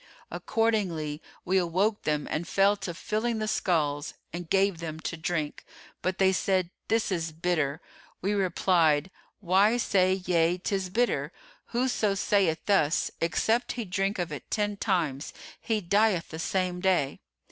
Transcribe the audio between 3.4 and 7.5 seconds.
skulls and gave them to drink, but they said, 'This is